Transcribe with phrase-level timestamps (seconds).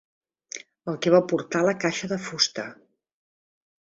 [0.93, 2.65] El que va portar la caixa de fusta.